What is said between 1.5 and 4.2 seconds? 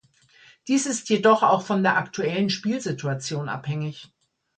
von der aktuellen Spielsituation abhängig.